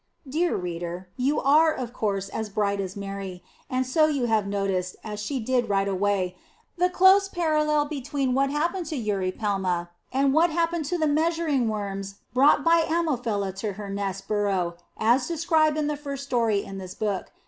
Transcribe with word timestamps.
Dear 0.27 0.55
reader, 0.55 1.09
you 1.15 1.39
are 1.39 1.71
of 1.71 1.93
course 1.93 2.27
as 2.29 2.49
bright 2.49 2.79
as 2.79 2.95
Mary, 2.97 3.43
and 3.69 3.85
so 3.85 4.07
you 4.07 4.25
have 4.25 4.47
noticed, 4.47 4.95
as 5.03 5.19
she 5.19 5.39
did 5.39 5.69
right 5.69 5.87
away, 5.87 6.35
the 6.75 6.89
close 6.89 7.29
parallel 7.29 7.85
between 7.85 8.33
what 8.33 8.49
happened 8.49 8.87
to 8.87 8.95
Eurypelma 8.97 9.89
and 10.11 10.33
what 10.33 10.49
happened 10.49 10.85
to 10.85 10.97
the 10.97 11.05
measuring 11.05 11.69
worms 11.69 12.15
brought 12.33 12.63
by 12.63 12.81
Ammophila 12.81 13.53
to 13.57 13.73
her 13.73 13.91
nest 13.91 14.27
burrow 14.27 14.75
as 14.97 15.27
described 15.27 15.77
in 15.77 15.85
the 15.85 15.95
first 15.95 16.23
story 16.23 16.63
in 16.63 16.79
this 16.79 16.95
book. 16.95 17.27